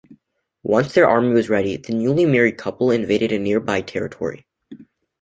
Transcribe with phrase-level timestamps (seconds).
[0.63, 4.47] Once their army was ready, the newly married couple invaded a nearby territory.